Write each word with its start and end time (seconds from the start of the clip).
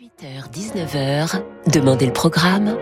18h-19h, 0.00 1.42
Demandez 1.70 2.06
le 2.06 2.12
programme 2.12 2.74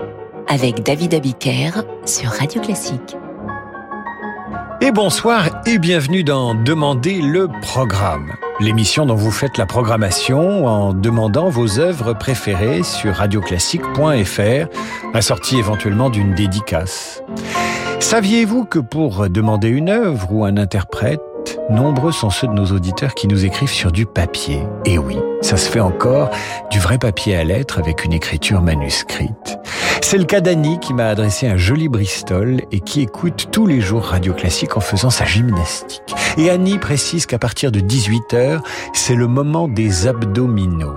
avec 0.46 0.84
David 0.84 1.14
Abiker 1.14 1.70
sur 2.04 2.30
Radio 2.30 2.62
Classique. 2.62 3.16
Et 4.80 4.92
bonsoir 4.92 5.48
et 5.66 5.78
bienvenue 5.78 6.22
dans 6.22 6.54
Demandez 6.54 7.20
le 7.20 7.48
programme, 7.60 8.34
l'émission 8.60 9.04
dont 9.04 9.16
vous 9.16 9.32
faites 9.32 9.58
la 9.58 9.66
programmation 9.66 10.66
en 10.66 10.94
demandant 10.94 11.48
vos 11.48 11.80
œuvres 11.80 12.12
préférées 12.12 12.84
sur 12.84 13.16
radioclassique.fr, 13.16 14.68
assortie 15.12 15.58
éventuellement 15.58 16.10
d'une 16.10 16.36
dédicace. 16.36 17.24
Saviez-vous 17.98 18.64
que 18.64 18.78
pour 18.78 19.28
demander 19.28 19.68
une 19.70 19.88
œuvre 19.88 20.32
ou 20.32 20.44
un 20.44 20.56
interprète, 20.56 21.20
nombreux 21.70 22.12
sont 22.12 22.30
ceux 22.30 22.46
de 22.46 22.52
nos 22.52 22.66
auditeurs 22.66 23.14
qui 23.14 23.28
nous 23.28 23.44
écrivent 23.44 23.68
sur 23.68 23.92
du 23.92 24.06
papier. 24.06 24.62
Et 24.84 24.98
oui, 24.98 25.16
ça 25.40 25.56
se 25.56 25.70
fait 25.70 25.80
encore, 25.80 26.30
du 26.70 26.78
vrai 26.78 26.98
papier 26.98 27.36
à 27.36 27.44
lettres 27.44 27.78
avec 27.78 28.04
une 28.04 28.12
écriture 28.12 28.62
manuscrite. 28.62 29.58
C'est 30.00 30.18
le 30.18 30.24
cas 30.24 30.40
d'Annie 30.40 30.78
qui 30.80 30.94
m'a 30.94 31.08
adressé 31.08 31.46
un 31.46 31.56
joli 31.56 31.88
Bristol 31.88 32.62
et 32.72 32.80
qui 32.80 33.02
écoute 33.02 33.48
tous 33.52 33.66
les 33.66 33.80
jours 33.80 34.04
Radio 34.04 34.32
Classique 34.32 34.76
en 34.76 34.80
faisant 34.80 35.10
sa 35.10 35.24
gymnastique. 35.24 36.14
Et 36.36 36.50
Annie 36.50 36.78
précise 36.78 37.26
qu'à 37.26 37.38
partir 37.38 37.72
de 37.72 37.80
18h, 37.80 38.60
c'est 38.94 39.14
le 39.14 39.26
moment 39.26 39.68
des 39.68 40.06
abdominaux. 40.06 40.96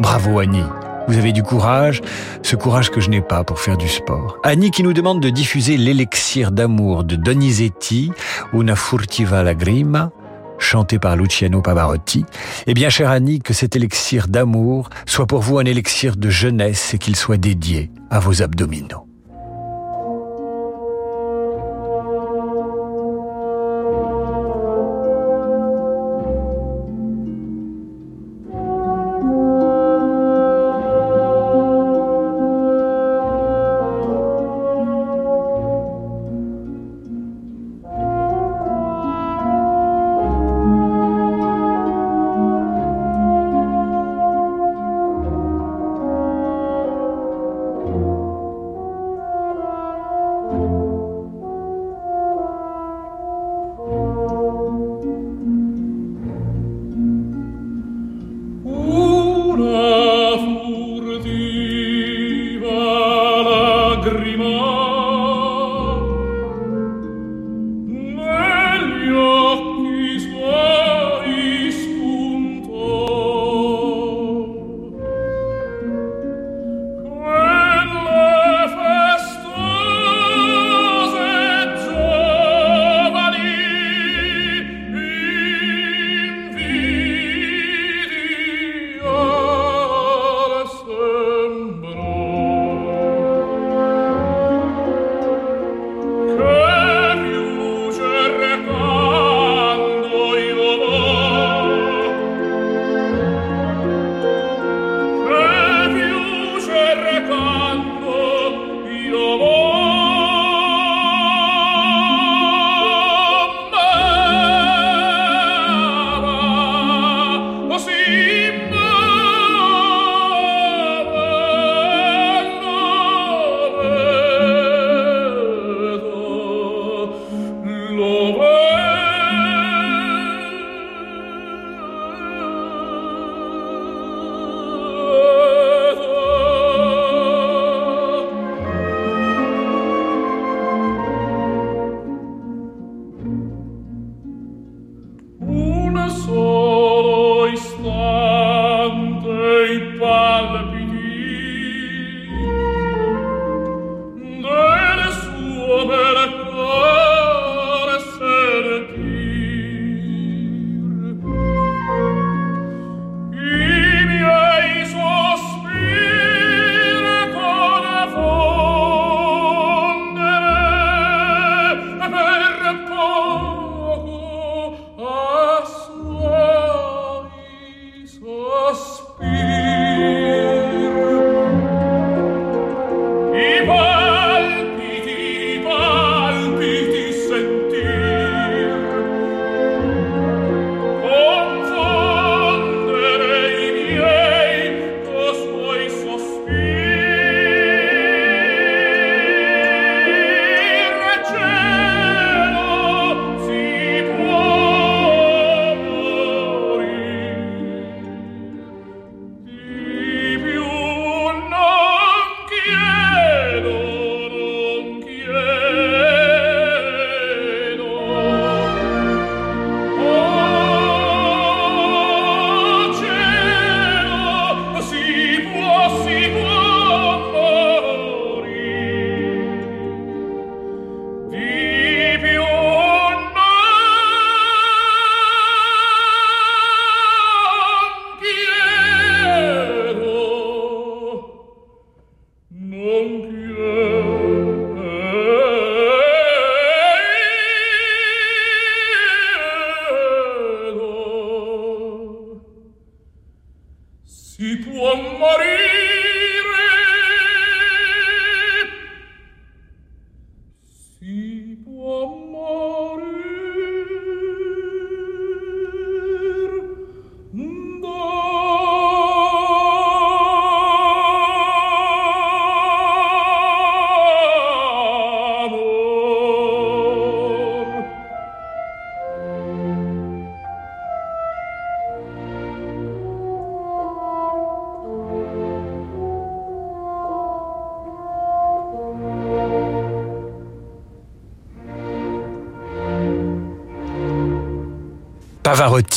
Bravo 0.00 0.38
Annie 0.38 0.64
vous 1.10 1.18
avez 1.18 1.32
du 1.32 1.42
courage, 1.42 2.02
ce 2.42 2.54
courage 2.54 2.90
que 2.90 3.00
je 3.00 3.10
n'ai 3.10 3.20
pas 3.20 3.42
pour 3.42 3.58
faire 3.58 3.76
du 3.76 3.88
sport. 3.88 4.38
Annie 4.44 4.70
qui 4.70 4.84
nous 4.84 4.92
demande 4.92 5.20
de 5.20 5.28
diffuser 5.28 5.76
l'élixir 5.76 6.52
d'amour 6.52 7.02
de 7.02 7.16
Donizetti, 7.16 8.12
Una 8.52 8.76
furtiva 8.76 9.42
lagrima, 9.42 10.12
chanté 10.60 10.98
par 10.98 11.16
Luciano 11.16 11.60
Pavarotti. 11.62 12.24
Eh 12.66 12.74
bien, 12.74 12.88
chère 12.88 13.10
Annie, 13.10 13.40
que 13.40 13.54
cet 13.54 13.76
élixir 13.76 14.28
d'amour 14.28 14.90
soit 15.06 15.26
pour 15.26 15.40
vous 15.40 15.58
un 15.58 15.64
élixir 15.64 16.16
de 16.16 16.30
jeunesse 16.30 16.94
et 16.94 16.98
qu'il 16.98 17.16
soit 17.16 17.38
dédié 17.38 17.90
à 18.10 18.20
vos 18.20 18.42
abdominaux. 18.42 19.09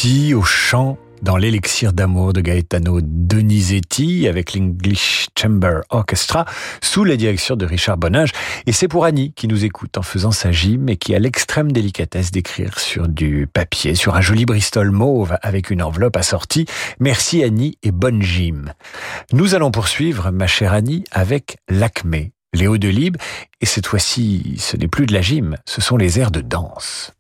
Au 0.06 0.42
chant 0.42 0.98
dans 1.22 1.38
l'élixir 1.38 1.94
d'amour 1.94 2.34
de 2.34 2.42
Gaetano 2.42 3.00
Donizetti 3.02 4.28
avec 4.28 4.54
l'English 4.54 5.28
Chamber 5.40 5.80
Orchestra 5.92 6.44
sous 6.82 7.06
la 7.06 7.16
direction 7.16 7.56
de 7.56 7.66
Richard 7.66 7.96
Bonnage. 7.98 8.34
Et 8.66 8.74
c'est 8.74 8.90
pour 8.90 9.06
Annie 9.06 9.32
qui 9.32 9.48
nous 9.48 9.64
écoute 9.64 9.98
en 9.98 10.02
faisant 10.02 10.32
sa 10.32 10.52
gym 10.52 10.90
et 10.90 10.98
qui 10.98 11.16
a 11.16 11.20
l'extrême 11.20 11.72
délicatesse 11.72 12.32
d'écrire 12.32 12.80
sur 12.80 13.08
du 13.08 13.48
papier, 13.48 13.96
sur 13.96 14.16
un 14.16 14.20
joli 14.22 14.44
Bristol 14.44 14.92
mauve 14.92 15.38
avec 15.42 15.70
une 15.70 15.82
enveloppe 15.82 16.18
assortie. 16.18 16.66
Merci 17.00 17.42
Annie 17.42 17.78
et 17.82 17.92
bonne 17.92 18.22
gym. 18.22 18.74
Nous 19.32 19.56
allons 19.56 19.72
poursuivre, 19.72 20.32
ma 20.32 20.48
chère 20.48 20.74
Annie, 20.74 21.06
avec 21.12 21.56
l'Acmé, 21.70 22.34
Léo 22.54 22.78
Delibes. 22.78 23.18
Et 23.62 23.66
cette 23.66 23.88
fois-ci, 23.88 24.58
ce 24.60 24.76
n'est 24.76 24.90
plus 24.90 25.06
de 25.06 25.14
la 25.14 25.22
gym, 25.22 25.56
ce 25.66 25.80
sont 25.80 25.96
les 25.96 26.20
airs 26.20 26.32
de 26.32 26.42
danse. 26.42 27.14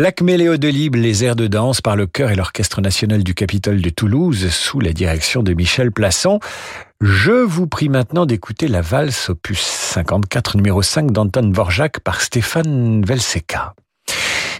L'Acméléo 0.00 0.56
de 0.56 0.68
Libre, 0.68 0.98
les 0.98 1.24
airs 1.24 1.36
de 1.36 1.46
danse 1.46 1.82
par 1.82 1.94
le 1.94 2.06
chœur 2.06 2.30
et 2.30 2.34
l'Orchestre 2.34 2.80
national 2.80 3.22
du 3.22 3.34
Capitole 3.34 3.82
de 3.82 3.90
Toulouse 3.90 4.48
sous 4.48 4.80
la 4.80 4.94
direction 4.94 5.42
de 5.42 5.52
Michel 5.52 5.92
Plasson. 5.92 6.40
Je 7.02 7.32
vous 7.32 7.66
prie 7.66 7.90
maintenant 7.90 8.24
d'écouter 8.24 8.66
la 8.66 8.80
valse 8.80 9.28
opus 9.28 9.60
54 9.60 10.56
numéro 10.56 10.80
5 10.80 11.12
d'Anton 11.12 11.48
Borjak 11.48 12.00
par 12.00 12.22
Stéphane 12.22 13.04
Velseka. 13.04 13.74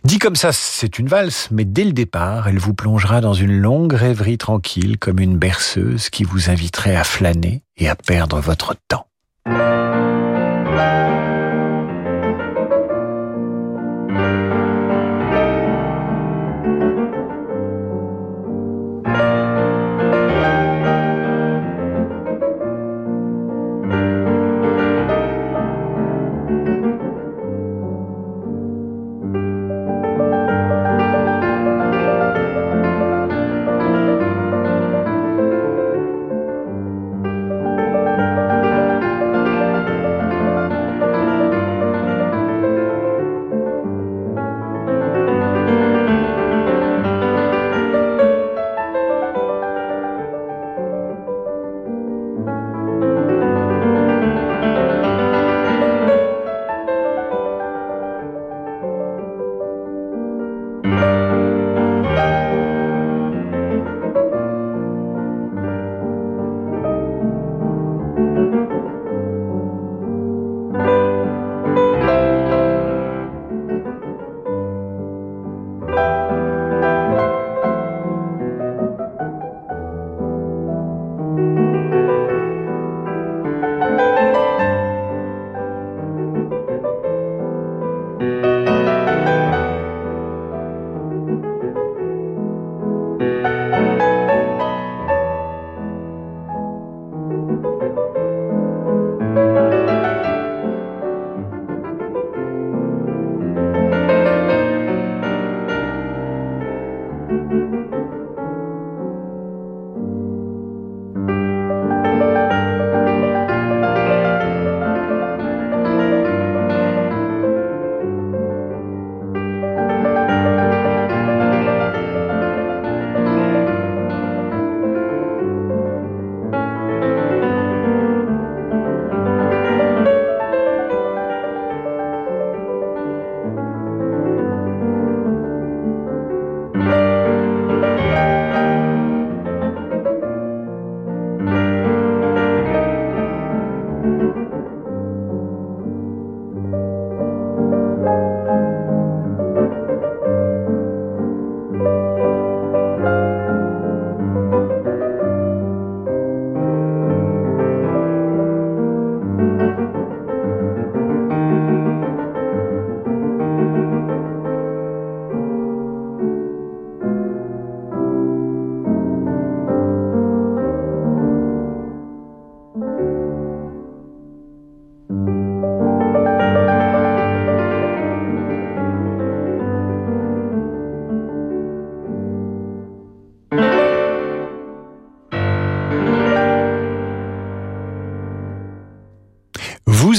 Dit 0.05 0.19
comme 0.19 0.37
ça, 0.37 0.53
c'est 0.53 0.99
une 0.99 1.09
valse, 1.09 1.49
mais 1.51 1.65
dès 1.65 1.85
le 1.85 1.93
départ, 1.93 2.47
elle 2.49 2.59
vous 2.59 2.75
plongera 2.75 3.23
dans 3.23 3.33
une 3.33 3.63
longue 3.63 3.95
rêverie 3.95 4.37
tranquille 4.37 4.99
comme 4.99 5.21
une 5.21 5.39
berceuse 5.39 6.11
qui 6.11 6.25
vous 6.25 6.51
inviterait 6.51 6.97
à 6.97 7.05
flâner 7.05 7.63
et 7.79 7.89
à 7.89 7.97
perdre 7.97 8.41
votre 8.41 8.75
temps. 8.89 9.07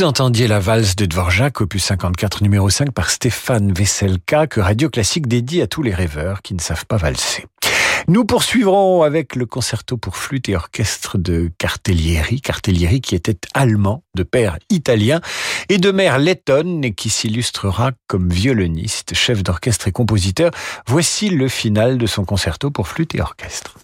Vous 0.01 0.07
entendiez 0.07 0.47
la 0.47 0.59
valse 0.59 0.95
de 0.95 1.05
Dvorak, 1.05 1.61
opus 1.61 1.83
54 1.83 2.41
numéro 2.41 2.71
5 2.71 2.89
par 2.89 3.11
Stéphane 3.11 3.71
Veselka, 3.71 4.47
que 4.47 4.59
Radio 4.59 4.89
Classique 4.89 5.27
dédie 5.27 5.61
à 5.61 5.67
tous 5.67 5.83
les 5.83 5.93
rêveurs 5.93 6.41
qui 6.41 6.55
ne 6.55 6.59
savent 6.59 6.87
pas 6.87 6.97
valser. 6.97 7.45
Nous 8.07 8.25
poursuivrons 8.25 9.03
avec 9.03 9.35
le 9.35 9.45
concerto 9.45 9.97
pour 9.97 10.17
flûte 10.17 10.49
et 10.49 10.55
orchestre 10.55 11.19
de 11.19 11.51
Cartellieri, 11.59 12.41
Cartellieri 12.41 12.99
qui 12.99 13.13
était 13.13 13.37
allemand, 13.53 14.03
de 14.15 14.23
père 14.23 14.57
italien 14.71 15.21
et 15.69 15.77
de 15.77 15.91
mère 15.91 16.17
lettonne 16.17 16.83
et 16.83 16.95
qui 16.95 17.11
s'illustrera 17.11 17.91
comme 18.07 18.27
violoniste, 18.27 19.13
chef 19.13 19.43
d'orchestre 19.43 19.87
et 19.87 19.91
compositeur. 19.91 20.49
Voici 20.87 21.29
le 21.29 21.47
final 21.47 21.99
de 21.99 22.07
son 22.07 22.25
concerto 22.25 22.71
pour 22.71 22.87
flûte 22.87 23.13
et 23.13 23.21
orchestre. 23.21 23.75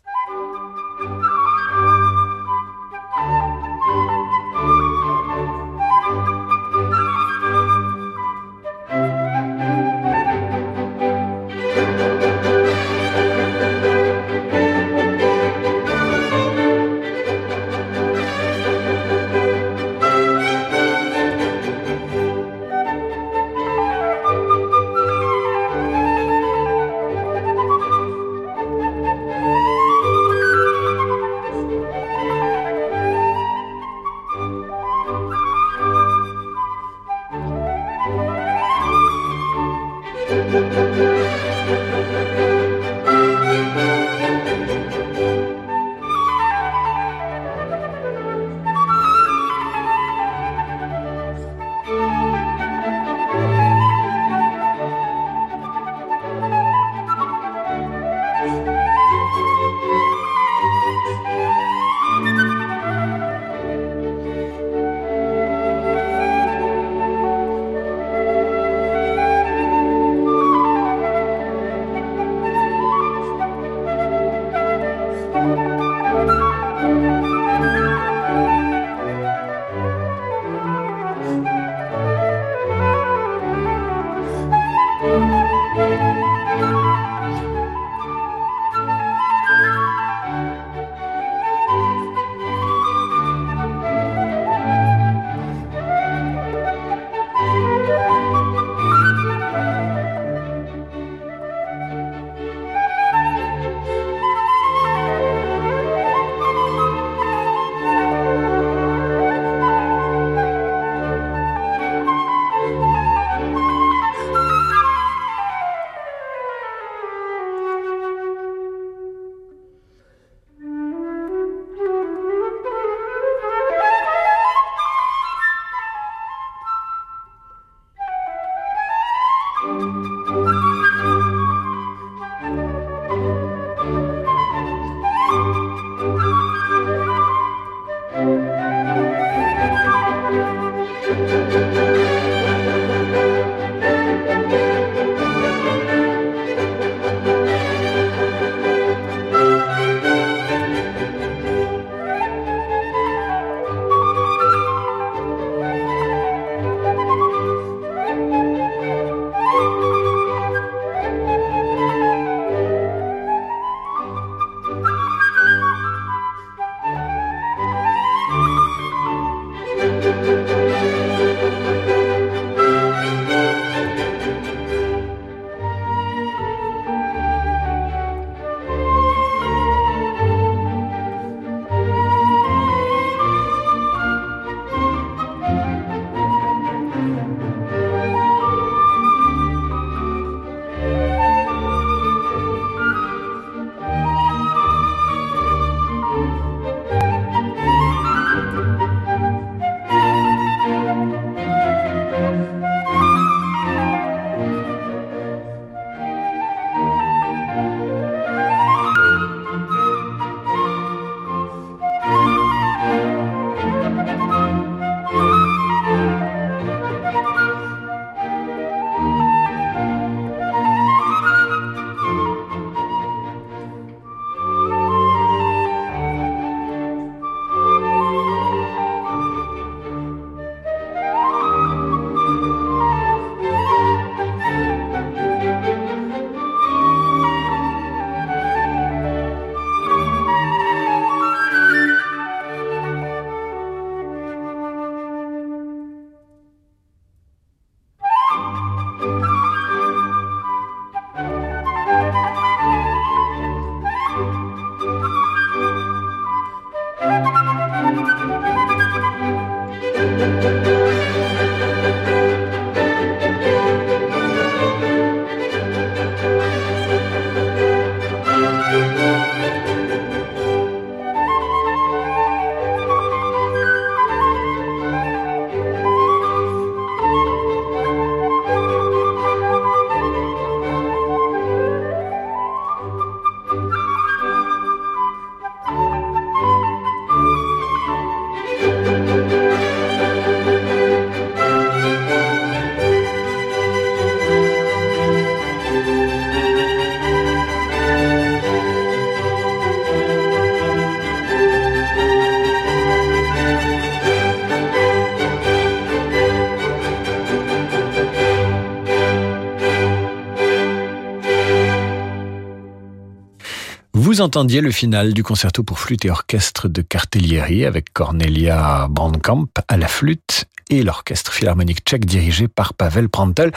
Vous 314.18 314.24
entendiez 314.24 314.62
le 314.62 314.72
final 314.72 315.14
du 315.14 315.22
concerto 315.22 315.62
pour 315.62 315.78
flûte 315.78 316.04
et 316.06 316.10
orchestre 316.10 316.68
de 316.68 316.82
Cartellieri 316.82 317.66
avec 317.66 317.94
Cornelia 317.94 318.88
Brandkamp 318.90 319.46
à 319.68 319.78
la 319.78 319.88
flûte 319.88 320.46
et 320.72 320.82
l'orchestre 320.82 321.32
philharmonique 321.32 321.82
tchèque 321.86 322.06
dirigé 322.06 322.48
par 322.48 322.74
Pavel 322.74 323.10
Prantl. 323.10 323.52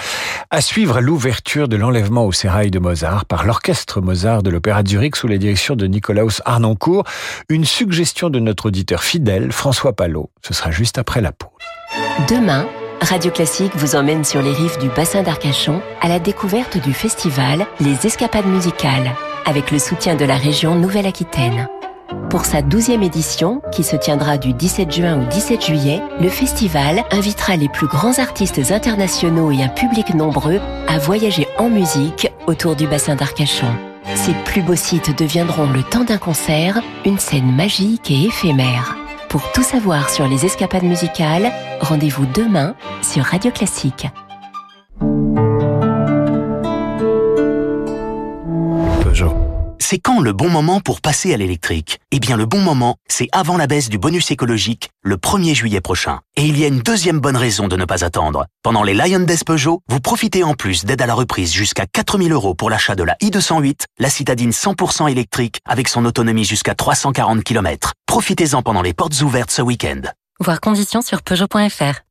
À 0.51 0.61
suivre 0.61 1.01
l'ouverture 1.01 1.67
de 1.67 1.77
l'enlèvement 1.77 2.27
au 2.27 2.33
sérail 2.33 2.71
de 2.71 2.79
Mozart 2.79 3.25
par 3.25 3.47
l'orchestre 3.47 4.03
Mozart 4.03 4.43
de 4.43 4.51
l'Opéra 4.51 4.83
Zurich 4.87 5.17
sous 5.17 5.29
la 5.29 5.39
direction 5.39 5.77
de 5.77 5.87
Nikolaus 5.87 6.43
Arnoncourt. 6.45 7.05
Une 7.49 7.65
suggestion 7.65 8.29
de 8.29 8.39
notre 8.39 8.67
auditeur 8.67 9.03
fidèle, 9.03 9.53
François 9.53 9.95
Palot. 9.95 10.29
Ce 10.47 10.53
sera 10.53 10.71
juste 10.71 10.99
après 10.99 11.23
la 11.23 11.33
pause. 11.33 11.49
Demain, 12.29 12.69
Radio 13.01 13.31
Classique 13.31 13.73
vous 13.77 13.97
emmène 13.97 14.25
sur 14.25 14.43
les 14.43 14.53
rives 14.53 14.79
du 14.79 14.91
bassin 14.91 15.23
d'Arcachon 15.23 15.81
à 16.03 16.09
la 16.09 16.19
découverte 16.19 16.77
du 16.77 16.93
festival 16.93 17.67
Les 17.81 18.07
Escapades 18.07 18.45
musicales, 18.45 19.17
avec 19.47 19.71
le 19.71 19.79
soutien 19.79 20.15
de 20.15 20.25
la 20.25 20.37
région 20.37 20.75
Nouvelle-Aquitaine. 20.75 21.69
Pour 22.29 22.45
sa 22.45 22.63
douzième 22.63 23.03
édition, 23.03 23.61
qui 23.73 23.83
se 23.83 23.97
tiendra 23.97 24.39
du 24.39 24.53
17 24.53 24.93
juin 24.93 25.21
au 25.21 25.25
17 25.27 25.67
juillet, 25.67 26.01
le 26.21 26.29
festival 26.29 27.05
invitera 27.11 27.57
les 27.57 27.69
plus 27.69 27.87
grands 27.87 28.19
artistes 28.19 28.71
internationaux 28.71 29.51
et 29.51 29.63
un 29.63 29.69
public 29.69 30.15
nombreux 30.15 30.61
à 30.89 30.99
voyager 30.99 31.47
en 31.59 31.69
musique 31.69 32.33
autour 32.47 32.77
du 32.77 32.87
bassin 32.87 33.17
d'Arcachon. 33.17 33.73
Ces 34.15 34.35
plus 34.45 34.63
beaux 34.63 34.77
sites 34.77 35.17
deviendront 35.17 35.71
le 35.71 35.83
temps 35.83 36.05
d'un 36.05 36.19
concert, 36.19 36.81
une 37.05 37.19
scène 37.19 37.55
magique 37.55 38.11
et 38.11 38.27
éphémère. 38.27 38.97
Pour 39.29 39.53
tout 39.53 39.63
savoir 39.63 40.11
sur 40.11 40.27
les 40.27 40.45
escapades 40.45 40.83
musicales, 40.83 41.53
rendez-vous 41.81 42.27
demain 42.27 42.75
sur 43.03 43.25
Radio 43.25 43.53
Classique. 43.53 44.07
C'est 49.91 49.99
quand 49.99 50.21
le 50.21 50.33
bon 50.33 50.49
moment 50.49 50.79
pour 50.79 51.01
passer 51.01 51.35
à 51.35 51.37
l'électrique? 51.37 51.99
Eh 52.13 52.21
bien 52.21 52.37
le 52.37 52.47
bon 52.47 52.61
moment, 52.61 52.95
c'est 53.09 53.27
avant 53.33 53.57
la 53.57 53.67
baisse 53.67 53.89
du 53.89 53.99
bonus 53.99 54.31
écologique, 54.31 54.91
le 55.03 55.17
1er 55.17 55.53
juillet 55.53 55.81
prochain. 55.81 56.21
Et 56.37 56.47
il 56.47 56.57
y 56.57 56.65
a 56.65 56.69
une 56.69 56.79
deuxième 56.79 57.19
bonne 57.19 57.37
raison 57.37 57.67
de 57.67 57.75
ne 57.75 57.85
pas 57.85 58.05
attendre. 58.05 58.47
Pendant 58.63 58.85
les 58.85 58.95
Lion 58.95 59.19
Days 59.19 59.43
Peugeot, 59.45 59.81
vous 59.89 59.99
profitez 59.99 60.45
en 60.45 60.55
plus 60.55 60.85
d'aide 60.85 61.03
à 61.03 61.07
la 61.07 61.15
reprise 61.15 61.53
jusqu'à 61.53 61.87
4000 61.87 62.31
euros 62.31 62.55
pour 62.55 62.71
l'achat 62.71 62.95
de 62.95 63.03
la 63.03 63.17
i208, 63.17 63.87
la 63.99 64.11
citadine 64.11 64.53
100% 64.53 65.11
électrique 65.11 65.59
avec 65.69 65.89
son 65.89 66.05
autonomie 66.05 66.45
jusqu'à 66.45 66.77
340 66.77 67.43
km. 67.43 67.93
Profitez-en 68.07 68.63
pendant 68.63 68.83
les 68.83 68.95
portes 68.95 69.21
ouvertes 69.23 69.51
ce 69.51 69.63
week-end. 69.63 70.03
Voir 70.39 70.61
conditions 70.61 71.03
sur 71.03 71.21
Peugeot.fr. 71.23 72.10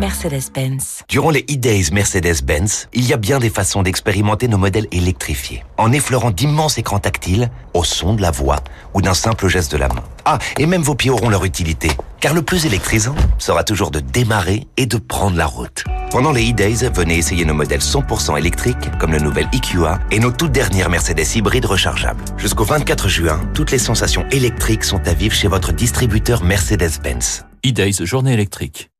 Mercedes-Benz. 0.00 1.02
Durant 1.10 1.28
les 1.28 1.44
e-days 1.50 1.90
Mercedes-Benz, 1.92 2.88
il 2.94 3.06
y 3.06 3.12
a 3.12 3.18
bien 3.18 3.38
des 3.38 3.50
façons 3.50 3.82
d'expérimenter 3.82 4.48
nos 4.48 4.56
modèles 4.56 4.86
électrifiés. 4.92 5.62
En 5.76 5.92
effleurant 5.92 6.30
d'immenses 6.30 6.78
écrans 6.78 6.98
tactiles, 6.98 7.50
au 7.74 7.84
son 7.84 8.14
de 8.14 8.22
la 8.22 8.30
voix 8.30 8.60
ou 8.94 9.02
d'un 9.02 9.12
simple 9.12 9.48
geste 9.48 9.70
de 9.72 9.76
la 9.76 9.88
main. 9.88 10.02
Ah, 10.24 10.38
et 10.58 10.64
même 10.64 10.80
vos 10.80 10.94
pieds 10.94 11.10
auront 11.10 11.28
leur 11.28 11.44
utilité. 11.44 11.90
Car 12.18 12.32
le 12.32 12.40
plus 12.40 12.64
électrisant 12.64 13.14
sera 13.38 13.62
toujours 13.62 13.90
de 13.90 14.00
démarrer 14.00 14.66
et 14.78 14.86
de 14.86 14.96
prendre 14.96 15.36
la 15.36 15.44
route. 15.44 15.84
Pendant 16.10 16.32
les 16.32 16.50
e-days, 16.50 16.88
venez 16.94 17.18
essayer 17.18 17.44
nos 17.44 17.52
modèles 17.52 17.80
100% 17.80 18.38
électriques, 18.38 18.98
comme 18.98 19.12
le 19.12 19.20
nouvel 19.20 19.48
EQA 19.52 19.98
et 20.10 20.18
nos 20.18 20.30
toutes 20.30 20.52
dernières 20.52 20.88
Mercedes 20.88 21.36
hybrides 21.36 21.66
rechargeables. 21.66 22.24
Jusqu'au 22.38 22.64
24 22.64 23.06
juin, 23.08 23.38
toutes 23.52 23.70
les 23.70 23.78
sensations 23.78 24.24
électriques 24.30 24.84
sont 24.84 25.06
à 25.06 25.12
vivre 25.12 25.34
chez 25.34 25.48
votre 25.48 25.72
distributeur 25.72 26.42
Mercedes-Benz. 26.42 27.44
E-days, 27.66 28.06
journée 28.06 28.32
électrique. 28.32 28.90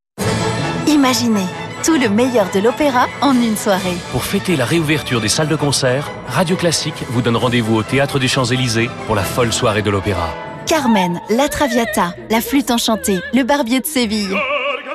Imaginez 0.86 1.46
tout 1.84 1.96
le 1.96 2.08
meilleur 2.08 2.46
de 2.54 2.60
l'opéra 2.60 3.06
en 3.22 3.32
une 3.32 3.56
soirée. 3.56 3.96
Pour 4.12 4.24
fêter 4.24 4.56
la 4.56 4.64
réouverture 4.64 5.20
des 5.20 5.28
salles 5.28 5.48
de 5.48 5.56
concert, 5.56 6.10
Radio 6.26 6.56
Classique 6.56 7.04
vous 7.08 7.22
donne 7.22 7.36
rendez-vous 7.36 7.76
au 7.76 7.82
Théâtre 7.82 8.18
des 8.18 8.28
Champs-Élysées 8.28 8.90
pour 9.06 9.14
la 9.14 9.22
folle 9.22 9.52
soirée 9.52 9.82
de 9.82 9.90
l'opéra. 9.90 10.34
Carmen, 10.66 11.20
La 11.30 11.48
Traviata, 11.48 12.14
La 12.30 12.40
Flûte 12.40 12.70
Enchantée, 12.70 13.18
Le 13.32 13.42
Barbier 13.44 13.80
de 13.80 13.86
Séville. 13.86 14.36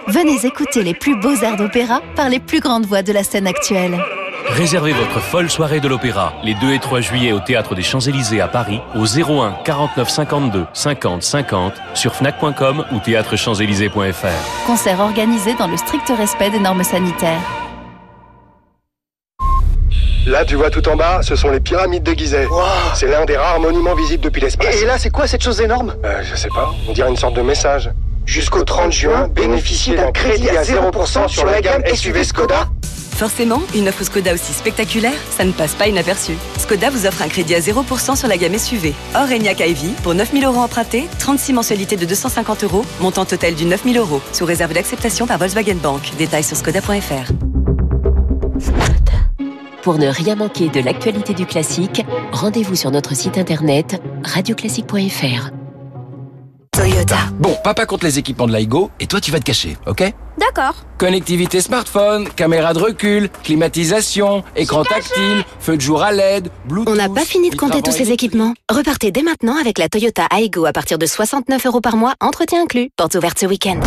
Venez 0.08 0.46
écouter 0.46 0.84
les 0.84 0.94
plus 0.94 1.20
beaux 1.20 1.36
airs 1.36 1.58
d'opéra 1.58 2.02
par 2.16 2.30
les 2.30 2.40
plus 2.40 2.60
grandes 2.60 2.86
voix 2.86 3.02
de 3.02 3.12
la 3.12 3.24
scène 3.24 3.48
actuelle. 3.48 4.00
Réservez 4.50 4.94
votre 4.94 5.20
folle 5.20 5.50
soirée 5.50 5.80
de 5.80 5.88
l'opéra 5.88 6.34
les 6.44 6.54
2 6.56 6.74
et 6.74 6.80
3 6.80 7.02
juillet 7.02 7.32
au 7.32 7.40
Théâtre 7.40 7.76
des 7.76 7.82
Champs-Élysées 7.82 8.42
à 8.42 8.48
Paris 8.48 8.80
au 8.96 9.06
01 9.06 9.56
49 9.64 10.10
52 10.10 10.66
50 10.74 11.24
50 11.24 11.74
sur 11.94 12.14
fnac.com 12.16 12.86
ou 12.92 13.00
théâtrechamps-élysées.fr. 13.00 14.66
Concert 14.68 15.00
organisé 15.00 15.56
dans 15.56 15.68
le 15.68 15.78
strict 15.78 16.12
respect 16.18 16.52
des 16.52 16.60
normes 16.60 16.84
sanitaires. 16.84 17.42
Là, 20.28 20.44
tu 20.44 20.56
vois 20.56 20.70
tout 20.72 20.88
en 20.90 20.96
bas, 20.96 21.22
ce 21.22 21.36
sont 21.36 21.50
les 21.52 21.60
pyramides 21.60 22.04
de 22.04 22.14
Gizeh. 22.14 22.48
C'est 22.96 23.08
l'un 23.08 23.26
des 23.26 23.38
rares 23.38 23.60
monuments 23.60 23.94
visibles 23.96 24.24
depuis 24.24 24.42
l'espace. 24.42 24.82
Et 24.82 24.86
là, 24.86 24.98
c'est 24.98 25.12
quoi 25.12 25.28
cette 25.28 25.44
chose 25.44 25.62
énorme? 25.62 25.96
Euh, 26.04 26.22
Je 26.24 26.36
sais 26.36 26.50
pas, 26.50 26.72
on 26.90 26.94
dirait 26.94 27.10
une 27.10 27.18
sorte 27.18 27.36
de 27.36 27.42
message. 27.44 27.92
Jusqu'au 28.26 28.64
30 28.64 28.92
juin, 28.92 29.28
bénéficiez 29.28 29.96
d'un 29.98 30.12
crédit 30.12 30.50
à 30.50 30.64
0% 30.64 31.28
sur 31.28 31.46
la 31.46 31.62
gamme 31.62 31.84
SUV 31.94 32.24
Skoda 32.24 32.70
Forcément, 33.16 33.62
une 33.74 33.88
offre 33.88 34.04
Skoda 34.04 34.34
aussi 34.34 34.52
spectaculaire, 34.52 35.16
ça 35.30 35.46
ne 35.46 35.54
passe 35.54 35.74
pas 35.74 35.88
inaperçu. 35.88 36.34
Skoda 36.58 36.90
vous 36.90 37.06
offre 37.06 37.22
un 37.22 37.30
crédit 37.30 37.56
à 37.56 37.60
0% 37.60 38.18
sur 38.18 38.28
la 38.28 38.38
gamme 38.38 38.58
SUV. 38.58 38.94
Or 39.16 39.32
Enyaq 39.32 39.62
iV, 39.62 39.94
pour 40.04 40.14
9000 40.14 40.44
euros 40.44 40.60
empruntés, 40.60 41.08
36 41.20 41.54
mensualités 41.54 41.96
de 41.96 42.06
250 42.06 42.66
euros, 42.66 42.86
montant 43.00 43.24
total 43.24 43.56
du 43.56 43.64
9000 43.64 43.98
euros, 43.98 44.22
sous 44.34 44.44
réserve 44.44 44.74
d'acceptation 44.74 45.28
par 45.28 45.38
Volkswagen 45.38 45.76
Bank. 45.76 46.02
Détails 46.18 46.44
sur 46.44 46.58
skoda.fr. 46.58 47.32
Pour 49.82 49.98
ne 49.98 50.08
rien 50.08 50.36
manquer 50.36 50.68
de 50.68 50.82
l'actualité 50.82 51.34
du 51.34 51.46
classique, 51.46 52.06
rendez-vous 52.34 52.76
sur 52.76 52.92
notre 52.92 53.16
site 53.16 53.38
internet 53.38 54.02
radioclassique.fr. 54.24 55.65
Toyota. 56.76 57.20
Bon, 57.40 57.56
papa 57.64 57.86
compte 57.86 58.04
les 58.04 58.20
équipements 58.20 58.48
de 58.48 58.54
L'iGo 58.54 58.92
et 59.00 59.08
toi 59.08 59.22
tu 59.22 59.32
vas 59.32 59.40
te 59.40 59.46
cacher, 59.46 59.78
ok? 59.88 60.14
D'accord. 60.38 60.76
Connectivité 60.98 61.62
smartphone, 61.62 62.28
caméra 62.28 62.74
de 62.74 62.80
recul, 62.80 63.30
climatisation, 63.44 64.44
écran 64.58 64.84
tactile, 64.84 65.46
feu 65.62 65.78
de 65.78 65.82
jour 65.82 66.04
à 66.04 66.12
LED, 66.12 66.50
Bluetooth. 66.66 66.94
On 66.94 66.98
n'a 66.98 67.08
pas 67.08 67.24
fini 67.24 67.50
de 67.50 67.56
compter 67.56 67.82
tous 67.82 67.94
ces 67.94 68.12
équipements. 68.12 68.54
Repartez 68.70 69.12
dès 69.12 69.24
maintenant 69.24 69.56
avec 69.58 69.78
la 69.78 69.88
Toyota 69.88 70.28
iGo 70.34 70.66
à 70.66 70.74
partir 70.74 70.98
de 70.98 71.06
69 71.06 71.66
euros 71.66 71.80
par 71.80 71.96
mois, 71.96 72.14
entretien 72.20 72.64
inclus. 72.64 72.90
Porte 72.98 73.16
ouverte 73.16 73.40
ce 73.40 73.46
week-end. 73.46 73.80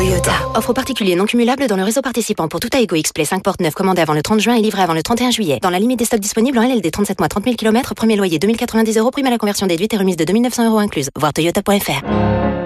Toyota. 0.00 0.32
Offre 0.54 0.72
particulier 0.72 1.14
non 1.14 1.26
cumulable 1.26 1.66
dans 1.66 1.76
le 1.76 1.82
réseau 1.82 2.00
participant 2.00 2.48
pour 2.48 2.58
tout 2.58 2.74
Aigo 2.74 2.96
X-Play 2.96 3.26
5 3.26 3.42
portes 3.42 3.60
9 3.60 3.74
commandé 3.74 4.00
avant 4.00 4.14
le 4.14 4.22
30 4.22 4.40
juin 4.40 4.54
et 4.54 4.62
livré 4.62 4.80
avant 4.80 4.94
le 4.94 5.02
31 5.02 5.30
juillet. 5.30 5.58
Dans 5.60 5.68
la 5.68 5.78
limite 5.78 5.98
des 5.98 6.06
stocks 6.06 6.20
disponibles 6.20 6.56
en 6.56 6.62
LLD 6.62 6.90
37 6.90 7.18
mois 7.18 7.28
30 7.28 7.44
000 7.44 7.56
km, 7.56 7.94
premier 7.94 8.16
loyer 8.16 8.38
2090 8.38 8.96
euros, 8.96 9.10
prime 9.10 9.26
à 9.26 9.30
la 9.30 9.36
conversion 9.36 9.66
déduite 9.66 9.92
et 9.92 9.98
remise 9.98 10.16
de 10.16 10.24
2900 10.24 10.68
euros 10.68 10.78
incluse. 10.78 11.10
Voir 11.16 11.34
toyota.fr. 11.34 12.59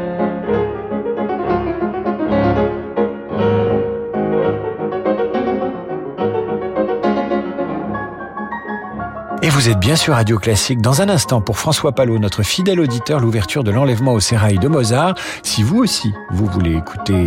vous 9.54 9.68
êtes 9.68 9.78
bien 9.78 9.94
sur 9.94 10.14
Radio 10.14 10.36
Classique. 10.36 10.80
Dans 10.80 11.00
un 11.00 11.08
instant, 11.08 11.40
pour 11.40 11.58
François 11.58 11.92
Palot, 11.92 12.18
notre 12.18 12.42
fidèle 12.42 12.80
auditeur, 12.80 13.20
l'ouverture 13.20 13.62
de 13.62 13.70
l'enlèvement 13.70 14.12
au 14.12 14.18
sérail 14.18 14.58
de 14.58 14.66
Mozart. 14.66 15.14
Si 15.44 15.62
vous 15.62 15.78
aussi, 15.78 16.12
vous 16.32 16.46
voulez 16.46 16.74
écouter 16.74 17.24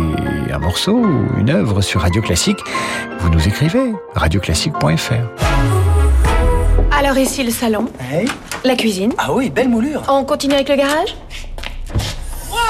un 0.52 0.58
morceau 0.58 0.98
ou 0.98 1.38
une 1.38 1.48
œuvre 1.48 1.80
sur 1.80 2.02
Radio 2.02 2.20
Classique, 2.20 2.58
vous 3.20 3.30
nous 3.30 3.48
écrivez 3.48 3.94
radioclassique.fr. 4.14 5.14
Alors 6.92 7.16
ici 7.16 7.42
le 7.44 7.50
salon, 7.50 7.86
hey. 8.12 8.28
la 8.62 8.76
cuisine. 8.76 9.14
Ah 9.16 9.32
oui, 9.32 9.48
belle 9.48 9.70
moulure. 9.70 10.02
On 10.08 10.24
continue 10.24 10.52
avec 10.52 10.68
le 10.68 10.76
garage? 10.76 11.16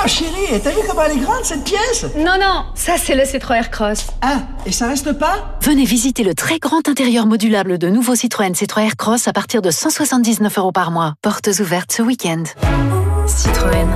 Oh 0.01 0.07
chérie, 0.07 0.61
t'as 0.63 0.71
vu 0.71 0.77
comment 0.87 1.03
elle 1.03 1.19
est 1.19 1.21
grande 1.21 1.45
cette 1.45 1.65
pièce? 1.65 2.07
Non, 2.17 2.37
non, 2.41 2.67
ça 2.75 2.97
c'est 2.97 3.17
le 3.17 3.25
Citroën 3.25 3.69
Cross. 3.69 4.07
Ah, 4.23 4.43
et 4.65 4.71
ça 4.71 4.87
reste 4.87 5.13
pas? 5.13 5.59
Venez 5.63 5.85
visiter 5.85 6.23
le 6.23 6.35
très 6.35 6.61
grand 6.61 6.89
intérieur 6.89 7.27
modulable 7.27 7.79
de 7.79 7.89
nouveau 7.89 8.15
Citroën 8.15 8.55
Citroën 8.55 8.95
Cross 8.97 9.27
à 9.27 9.33
partir 9.33 9.61
de 9.61 9.71
179 9.71 10.57
euros 10.59 10.73
par 10.73 10.93
mois. 10.93 11.15
Portes 11.21 11.49
ouvertes 11.59 11.91
ce 11.93 12.03
week-end. 12.03 12.45
Citroën. 13.27 13.89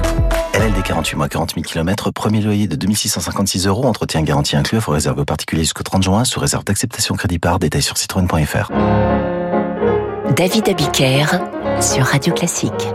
LLD 0.54 0.82
48 0.82 1.16
mois, 1.16 1.28
40 1.28 1.54
000 1.54 1.62
km, 1.62 2.10
premier 2.10 2.40
loyer 2.40 2.66
de 2.66 2.76
2656 2.76 3.66
euros, 3.68 3.84
entretien 3.84 4.22
garantie 4.22 4.56
inclus, 4.56 4.78
offre 4.78 4.92
réserve 4.92 5.20
aux 5.20 5.24
particuliers 5.24 5.62
jusqu'au 5.62 5.84
30 5.84 6.02
juin, 6.02 6.24
sous 6.24 6.40
réserve 6.40 6.64
d'acceptation 6.64 7.14
crédit 7.14 7.38
par, 7.38 7.58
détail 7.58 7.82
sur 7.82 7.96
citroën.fr. 7.96 8.70
David 10.34 10.68
Abiker 10.68 11.26
sur 11.80 12.04
Radio 12.04 12.34
Classique. 12.34 12.88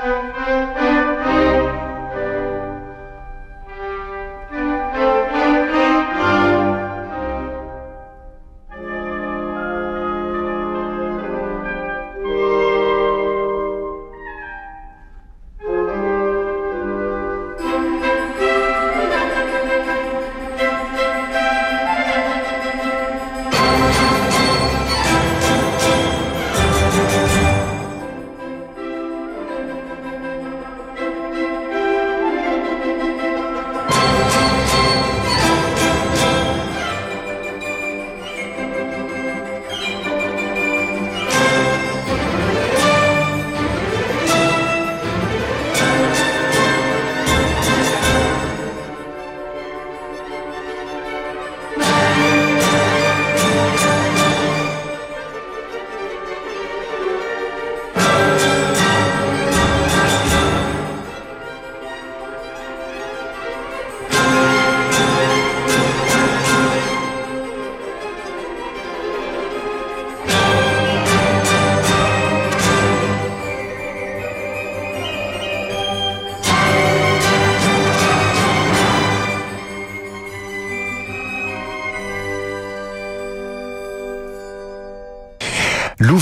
Música 0.00 0.89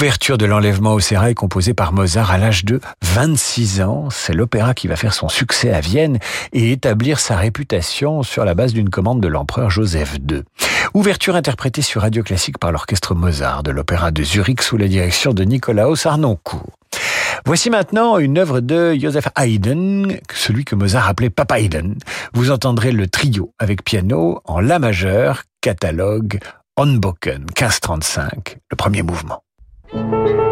L'ouverture 0.08 0.38
de 0.38 0.46
l'enlèvement 0.46 0.94
au 0.94 1.00
sérail 1.00 1.34
composée 1.34 1.74
par 1.74 1.92
Mozart 1.92 2.30
à 2.30 2.38
l'âge 2.38 2.64
de 2.64 2.80
26 3.02 3.82
ans, 3.82 4.08
c'est 4.08 4.32
l'opéra 4.32 4.72
qui 4.72 4.88
va 4.88 4.96
faire 4.96 5.12
son 5.12 5.28
succès 5.28 5.70
à 5.70 5.80
Vienne 5.80 6.18
et 6.54 6.72
établir 6.72 7.20
sa 7.20 7.36
réputation 7.36 8.22
sur 8.22 8.46
la 8.46 8.54
base 8.54 8.72
d'une 8.72 8.88
commande 8.88 9.20
de 9.20 9.28
l'empereur 9.28 9.68
Joseph 9.68 10.16
II. 10.26 10.44
Ouverture 10.94 11.36
interprétée 11.36 11.82
sur 11.82 12.00
Radio 12.00 12.22
Classique 12.22 12.56
par 12.56 12.72
l'orchestre 12.72 13.14
Mozart 13.14 13.62
de 13.62 13.70
l'opéra 13.70 14.10
de 14.10 14.22
Zurich 14.22 14.62
sous 14.62 14.78
la 14.78 14.88
direction 14.88 15.34
de 15.34 15.44
Nicolaos 15.44 16.06
Arnoncourt. 16.06 16.78
Voici 17.44 17.68
maintenant 17.68 18.16
une 18.16 18.38
œuvre 18.38 18.60
de 18.60 18.94
Joseph 18.98 19.28
Haydn, 19.36 20.16
celui 20.32 20.64
que 20.64 20.74
Mozart 20.74 21.06
appelait 21.06 21.28
Papa 21.28 21.60
Haydn. 21.60 21.96
Vous 22.32 22.50
entendrez 22.50 22.92
le 22.92 23.08
trio 23.08 23.52
avec 23.58 23.84
piano 23.84 24.40
en 24.46 24.60
La 24.60 24.78
majeur, 24.78 25.42
catalogue 25.60 26.38
Onboken 26.78 27.40
1535, 27.40 28.56
le 28.70 28.76
premier 28.76 29.02
mouvement. 29.02 29.42
Thank 29.90 30.29
you. 30.42 30.47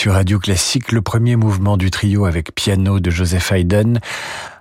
Sur 0.00 0.14
Radio 0.14 0.38
Classique 0.38 0.92
le 0.92 1.02
premier 1.02 1.36
mouvement 1.36 1.76
du 1.76 1.90
trio 1.90 2.24
avec 2.24 2.54
piano 2.54 3.00
de 3.00 3.10
Joseph 3.10 3.52
Haydn 3.52 3.98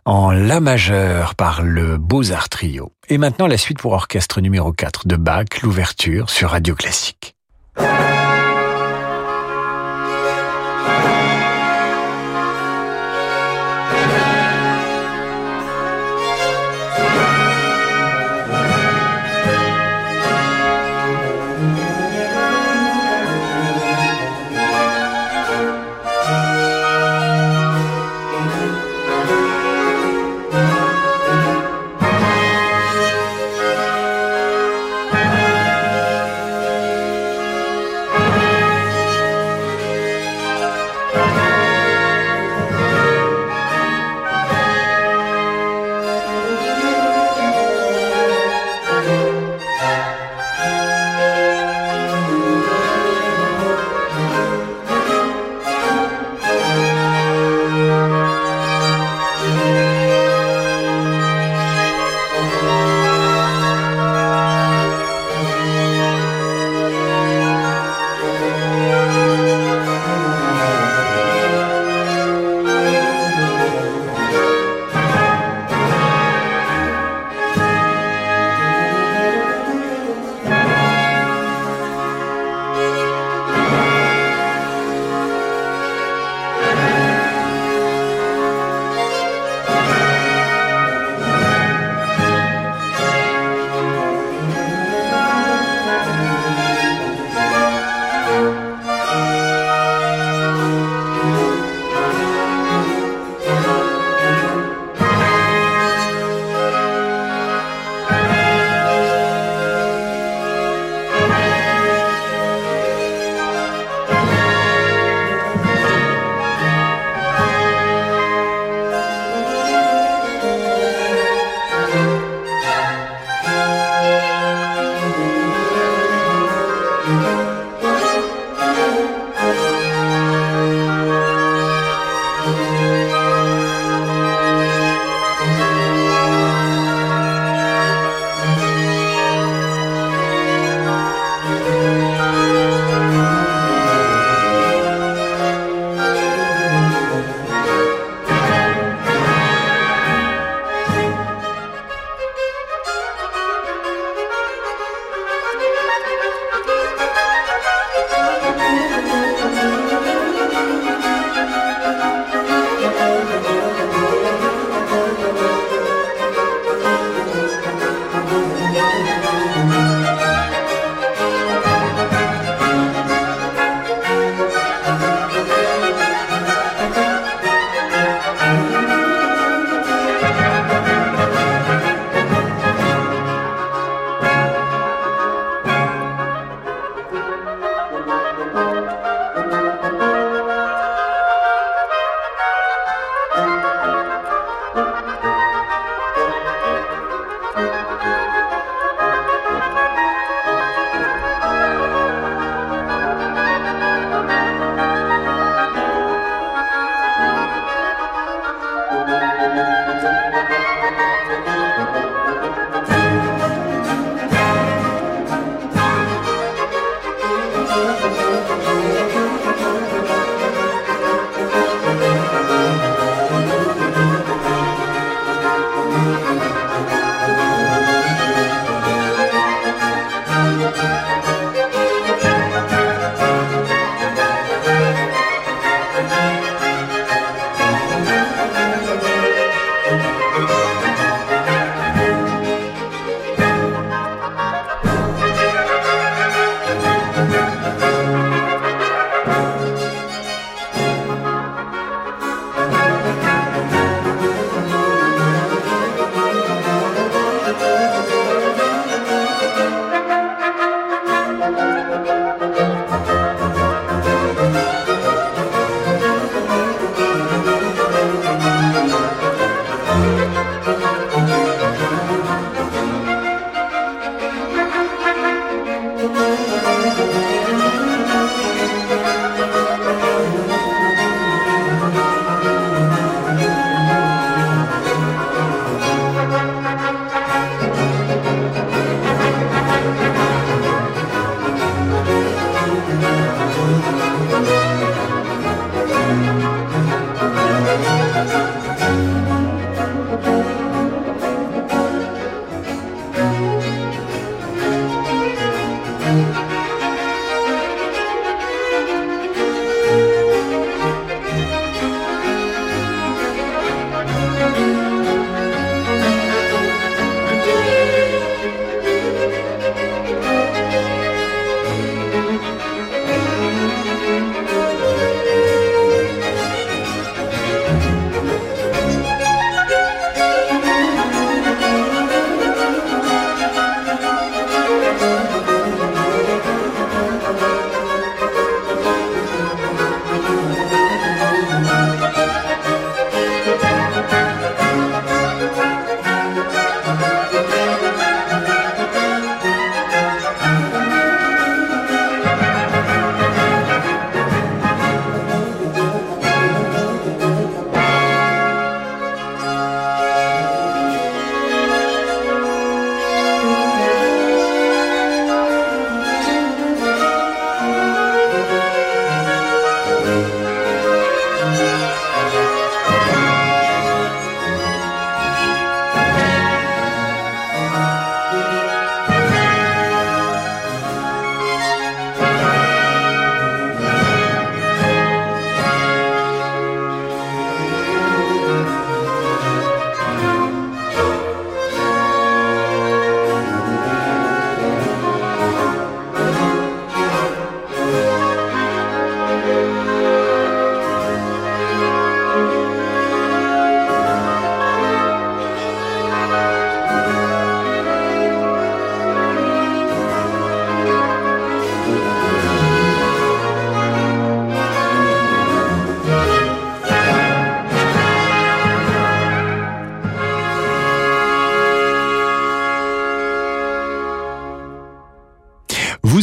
en 0.03 0.31
La 0.31 0.59
majeur 0.59 1.33
par 1.35 1.61
le 1.61 1.97
Beaux-Arts 1.97 2.49
Trio. 2.49 2.91
Et 3.07 3.17
maintenant 3.17 3.47
la 3.47 3.55
suite 3.55 3.79
pour 3.79 3.93
orchestre 3.93 4.41
numéro 4.41 4.73
4 4.73 5.07
de 5.07 5.15
Bach, 5.15 5.61
l'ouverture 5.63 6.29
sur 6.29 6.49
Radio 6.49 6.75
Classique. 6.75 7.38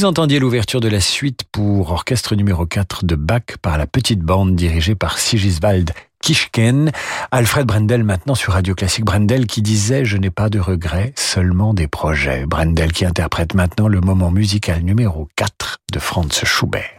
Entendiez 0.06 0.38
l'ouverture 0.38 0.80
de 0.80 0.88
la 0.88 1.00
suite 1.00 1.42
pour 1.50 1.90
orchestre 1.90 2.36
numéro 2.36 2.64
4 2.64 3.04
de 3.04 3.16
Bach 3.16 3.58
par 3.60 3.76
la 3.76 3.88
petite 3.88 4.20
bande 4.20 4.54
dirigée 4.54 4.94
par 4.94 5.18
Sigiswald 5.18 5.90
Kishken. 6.22 6.92
Alfred 7.32 7.66
Brendel 7.66 8.04
maintenant 8.04 8.36
sur 8.36 8.52
Radio 8.52 8.76
Classique. 8.76 9.04
Brendel 9.04 9.46
qui 9.46 9.62
disait 9.62 10.04
Je 10.04 10.16
n'ai 10.16 10.30
pas 10.30 10.48
de 10.48 10.60
regrets, 10.60 11.12
seulement 11.16 11.74
des 11.74 11.88
projets. 11.88 12.46
Brendel 12.46 12.92
qui 12.92 13.04
interprète 13.04 13.54
maintenant 13.54 13.88
le 13.88 14.00
moment 14.00 14.30
musical 14.30 14.82
numéro 14.82 15.28
4 15.34 15.80
de 15.92 15.98
Franz 15.98 16.44
Schubert. 16.44 16.95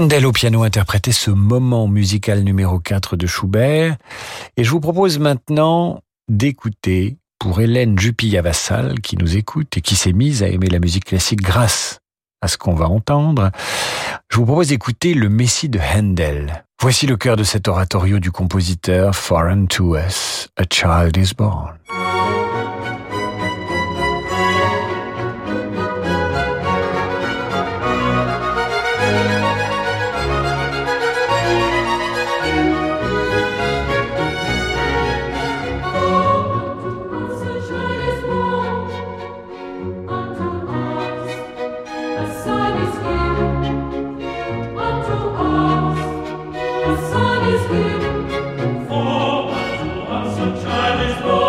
Brendel 0.00 0.24
au 0.24 0.32
piano 0.32 0.62
interprétait 0.62 1.12
ce 1.12 1.30
moment 1.30 1.86
musical 1.86 2.42
numéro 2.42 2.78
4 2.78 3.16
de 3.16 3.26
Schubert. 3.26 3.98
Et 4.56 4.64
je 4.64 4.70
vous 4.70 4.80
propose 4.80 5.18
maintenant 5.18 6.00
d'écouter 6.26 7.18
pour 7.38 7.60
Hélène 7.60 7.98
Jupilla-Vassal, 7.98 9.00
qui 9.00 9.18
nous 9.18 9.36
écoute 9.36 9.76
et 9.76 9.82
qui 9.82 9.96
s'est 9.96 10.14
mise 10.14 10.42
à 10.42 10.48
aimer 10.48 10.68
la 10.68 10.78
musique 10.78 11.04
classique 11.04 11.42
grâce 11.42 11.98
à 12.40 12.48
ce 12.48 12.56
qu'on 12.56 12.72
va 12.72 12.88
entendre. 12.88 13.50
Je 14.30 14.38
vous 14.38 14.46
propose 14.46 14.68
d'écouter 14.68 15.12
le 15.12 15.28
Messie 15.28 15.68
de 15.68 15.78
Handel. 15.78 16.64
Voici 16.80 17.06
le 17.06 17.18
cœur 17.18 17.36
de 17.36 17.44
cet 17.44 17.68
oratorio 17.68 18.20
du 18.20 18.30
compositeur 18.30 19.14
Foreign 19.14 19.68
to 19.68 19.98
Us, 19.98 20.48
A 20.56 20.62
Child 20.64 21.18
is 21.18 21.34
Born. 21.36 21.74
child 47.40 47.52
oh, 47.52 47.56
is 47.56 47.66
born. 47.68 48.86
For 48.86 49.54
unto 49.54 50.00
us 50.12 50.38
a 50.38 50.62
child 50.62 51.10
is 51.10 51.22
born. 51.22 51.39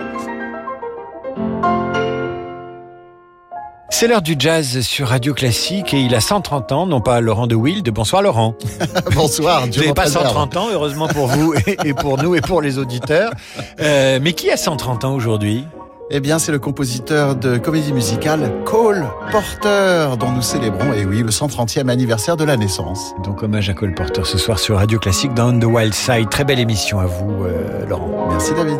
C'est 3.93 4.07
l'heure 4.07 4.23
du 4.23 4.37
jazz 4.39 4.81
sur 4.81 5.09
Radio 5.09 5.35
Classique 5.35 5.93
et 5.93 6.01
il 6.01 6.15
a 6.15 6.21
130 6.21 6.73
ans, 6.73 6.87
non 6.87 7.01
pas 7.01 7.21
Laurent 7.21 7.47
de 7.47 7.55
Wild. 7.55 7.89
Bonsoir 7.91 8.23
Laurent. 8.23 8.55
Bonsoir. 9.15 9.67
Vous 9.67 9.79
n'avez 9.79 9.93
pas 9.93 10.07
130 10.07 10.57
ans, 10.57 10.69
heureusement 10.73 11.09
pour 11.09 11.27
vous 11.27 11.55
et 11.85 11.93
pour 11.93 12.23
nous 12.23 12.35
et 12.35 12.41
pour 12.41 12.63
les 12.63 12.79
auditeurs. 12.79 13.33
Euh, 13.81 14.19
mais 14.23 14.33
qui 14.33 14.51
a 14.51 14.57
130 14.57 15.05
ans 15.05 15.15
aujourd'hui? 15.15 15.67
Eh 16.13 16.21
bien, 16.21 16.39
c'est 16.39 16.51
le 16.51 16.59
compositeur 16.59 17.37
de 17.37 17.57
comédie 17.59 17.93
musicale 17.93 18.51
Cole 18.65 19.07
Porter, 19.31 20.17
dont 20.19 20.33
nous 20.33 20.43
célébrons, 20.43 20.93
et 20.93 21.05
oui, 21.05 21.23
le 21.23 21.31
130e 21.31 21.89
anniversaire 21.89 22.37
de 22.37 22.43
la 22.43 22.57
naissance. 22.57 23.15
Donc, 23.23 23.45
hommage 23.45 23.71
à 23.71 23.75
Cole 23.75 23.95
Porter 23.95 24.23
ce 24.25 24.37
soir 24.37 24.59
sur 24.59 24.77
Radio 24.77 24.99
Classique 24.99 25.35
dans 25.35 25.57
The 25.57 25.67
Wild 25.67 25.95
Side. 25.95 26.29
Très 26.29 26.43
belle 26.43 26.59
émission 26.59 26.99
à 26.99 27.07
vous, 27.07 27.45
euh, 27.45 27.87
Laurent. 27.87 28.29
Merci, 28.29 28.55
David. 28.55 28.79